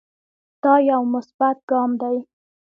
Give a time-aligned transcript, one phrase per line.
[0.63, 2.17] دا يو مثبت ګام دے